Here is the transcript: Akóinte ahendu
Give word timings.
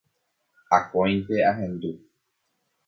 Akóinte 0.77 1.35
ahendu 1.51 1.91